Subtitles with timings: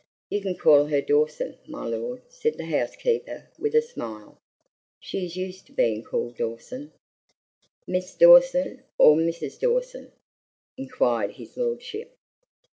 [0.31, 4.39] "You can call her Dawson, my lord," said the housekeeper with a smile.
[4.99, 6.91] "She is used to being called Dawson."
[7.85, 9.59] "MISS Dawson, or MRS.
[9.59, 10.11] Dawson?"
[10.75, 12.17] inquired his lordship.